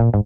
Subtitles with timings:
[0.00, 0.22] Hello,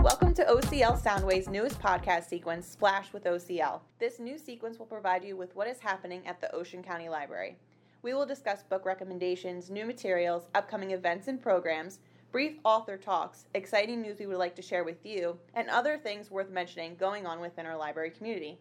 [0.00, 3.80] welcome to OCL Soundwave's newest podcast sequence, Splash with OCL.
[3.98, 7.56] This new sequence will provide you with what is happening at the Ocean County Library.
[8.02, 11.98] We will discuss book recommendations, new materials, upcoming events and programs,
[12.30, 16.30] brief author talks, exciting news we would like to share with you, and other things
[16.30, 18.60] worth mentioning going on within our library community.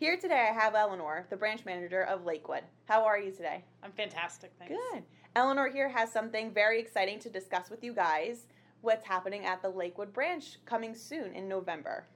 [0.00, 2.62] Here today I have Eleanor, the branch manager of Lakewood.
[2.86, 3.62] How are you today?
[3.82, 4.72] I'm fantastic, thanks.
[4.72, 5.02] Good.
[5.36, 8.46] Eleanor here has something very exciting to discuss with you guys.
[8.80, 12.06] What's happening at the Lakewood branch coming soon in November.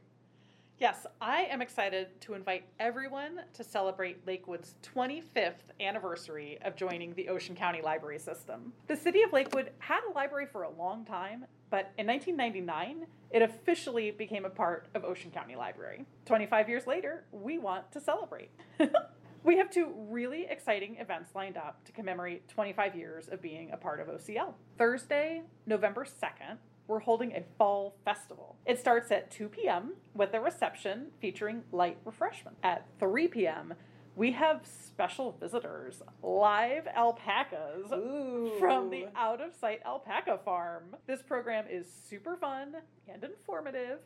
[0.79, 7.29] Yes, I am excited to invite everyone to celebrate Lakewood's 25th anniversary of joining the
[7.29, 8.73] Ocean County Library System.
[8.87, 13.43] The city of Lakewood had a library for a long time, but in 1999, it
[13.43, 16.07] officially became a part of Ocean County Library.
[16.25, 18.53] 25 years later, we want to celebrate.
[19.43, 23.77] we have two really exciting events lined up to commemorate 25 years of being a
[23.77, 24.55] part of OCL.
[24.79, 28.55] Thursday, November 2nd, we're holding a fall festival.
[28.67, 29.95] It starts at 2 p.m.
[30.15, 32.57] with a reception featuring light refreshment.
[32.63, 33.75] At 3 p.m.,
[34.17, 38.53] we have special visitors, live alpacas Ooh.
[38.61, 40.97] from the Out of Sight Alpaca Farm.
[41.07, 42.77] This program is super fun
[43.09, 43.99] and informative,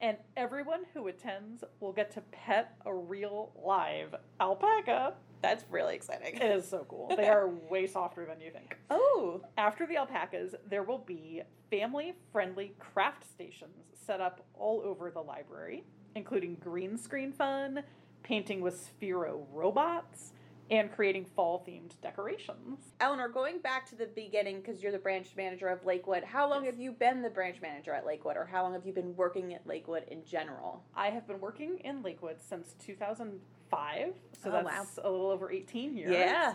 [0.00, 5.14] and everyone who attends will get to pet a real live alpaca.
[5.42, 6.36] That's really exciting.
[6.36, 7.12] It is so cool.
[7.16, 8.76] They are way softer than you think.
[8.90, 15.10] Oh, After the alpacas, there will be family friendly craft stations set up all over
[15.10, 15.82] the library,
[16.14, 17.82] including green screen fun,
[18.26, 20.32] painting with Sphero robots,
[20.68, 22.80] and creating fall themed decorations.
[22.98, 26.64] Eleanor, going back to the beginning, because you're the branch manager of Lakewood, how long
[26.64, 26.72] Yes.
[26.74, 29.54] have you been the branch manager at Lakewood, or how long have you been working
[29.54, 30.82] at Lakewood in general?
[30.92, 35.96] I have been working in Lakewood since 2005, so Oh, that's a little over 18
[35.96, 36.10] years.
[36.10, 36.54] Yeah.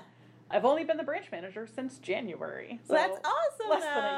[0.50, 2.82] I've only been the branch manager since January.
[2.84, 3.70] So That's awesome.
[3.70, 4.02] less than though.
[4.10, 4.11] year.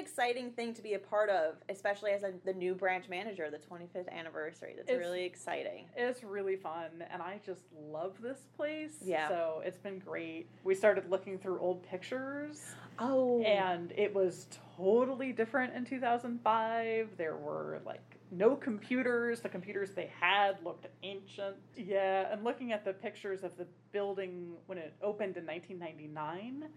[0.00, 2.74] And what an exciting thing to be a part of, especially as a, the new
[2.74, 4.74] branch manager, the 25th anniversary.
[4.76, 5.86] That's It's- really exciting.
[5.96, 8.98] It's really fun, and I just love this place.
[9.02, 9.28] Yeah.
[9.28, 10.48] So it's been great.
[10.64, 13.42] We started looking through old pictures, Oh.
[13.42, 17.16] and it was totally different in 2005.
[17.16, 19.40] There were like no computers.
[19.40, 21.56] The computers they had looked ancient.
[21.76, 26.68] Yeah, and looking at the pictures of the building when it opened in 1999,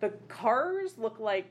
[0.00, 1.50] the cars look like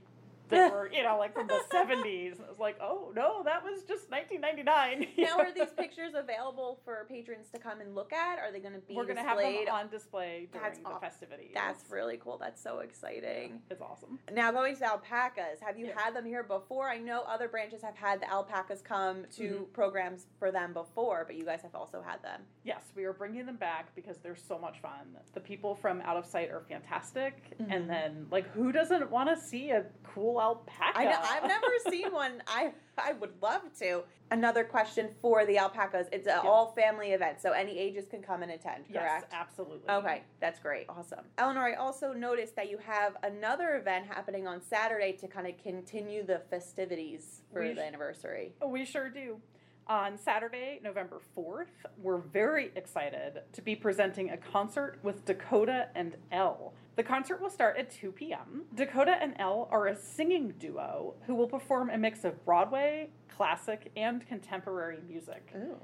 [0.49, 2.33] they were, you know, like from the 70s.
[2.33, 5.07] And it was like, oh no, that was just 1999.
[5.17, 8.39] now, are these pictures available for patrons to come and look at?
[8.39, 10.85] Are they going to be We're going to have them on display during That's the
[10.87, 11.51] aw- festivities.
[11.53, 12.37] That's really cool.
[12.37, 13.61] That's so exciting.
[13.69, 14.19] It's awesome.
[14.31, 15.95] Now going to alpacas, have you Yes.
[15.99, 16.89] had them here before?
[16.89, 19.73] I know other branches have had the alpacas come to Mhm.
[19.73, 22.41] programs for them before, but you guys have also had them.
[22.63, 25.17] Yes, we are bringing them back because they're so much fun.
[25.33, 27.57] The people from Out of Sight are fantastic.
[27.59, 27.71] Mhm.
[27.75, 30.97] And then, like, who doesn't want to see a cool alpaca?
[30.97, 32.41] I know I've never seen one.
[32.47, 34.03] I I would love to.
[34.31, 36.07] Another question for the alpacas.
[36.11, 36.49] It's an Yeah.
[36.49, 39.33] all family event, so any ages can come and attend, Yes, correct?
[39.33, 39.87] absolutely.
[39.89, 40.87] Okay, that's great.
[40.89, 41.25] Awesome.
[41.37, 45.55] Eleanor, I also noticed that you have another event happening on Saturday to kind of
[45.61, 48.53] continue the festivities for We the sh- anniversary.
[48.65, 49.39] We sure do.
[49.87, 51.67] On Saturday, November 4th,
[52.01, 56.73] we're very excited to be presenting a concert with Dakota and Elle.
[56.95, 58.63] The concert will start at 2 p.m.
[58.73, 63.91] Dakota and Elle are a singing duo who will perform a mix of Broadway, classic,
[63.97, 65.51] and contemporary music.
[65.57, 65.75] Ooh.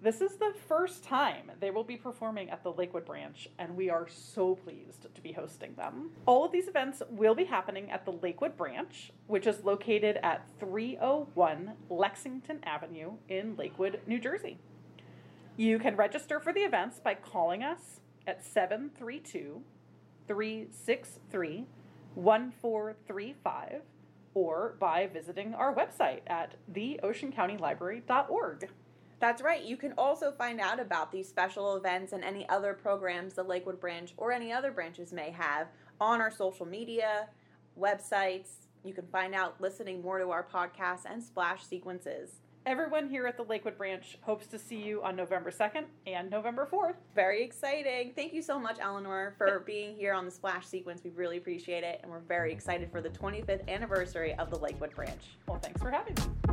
[0.00, 3.90] This is the first time they will be performing at the Lakewood branch, and we
[3.90, 6.12] are so pleased to be hosting them.
[6.24, 10.46] All of these events will be happening at the Lakewood branch, which is located at
[10.60, 14.58] 301 Lexington Avenue in Lakewood, New Jersey.
[15.56, 19.62] You can register for the events by calling us at 732
[20.26, 21.66] 363
[22.14, 23.82] 1435
[24.34, 28.68] or by visiting our website at theoceancountylibrary.org.
[29.18, 29.62] That's right.
[29.62, 33.78] You can also find out about these special events and any other programs the Lakewood
[33.78, 35.68] branch or any other branches may have
[36.00, 37.28] on our social media,
[37.78, 38.66] websites.
[38.82, 42.40] You can find out listening more to our podcasts and splash sequences.
[42.66, 46.68] Everyone here at the Lakewood branch hopes to see you on November 2nd and November
[46.70, 46.96] 4th.
[47.14, 48.12] Very exciting.
[48.14, 51.02] Thank you so much, Eleanor, for being here on the splash sequence.
[51.02, 54.94] We really appreciate it, and we're very excited for the 25th anniversary of the Lakewood
[54.94, 55.38] branch.
[55.48, 56.49] Well, thanks for having me.